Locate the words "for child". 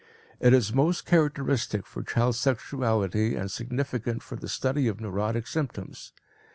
1.85-2.35